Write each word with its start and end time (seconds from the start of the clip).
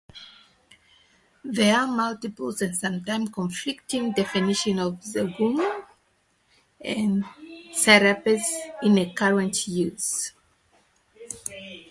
There 1.43 1.75
are 1.77 1.85
multiple 1.85 2.51
and 2.59 2.75
sometimes 2.75 3.29
conflicting 3.29 4.13
definitions 4.13 4.79
for 4.79 4.95
zeugma 5.19 5.85
and 6.83 7.23
syllepsis 7.81 8.41
in 8.81 9.13
current 9.13 9.55
use. 9.67 10.31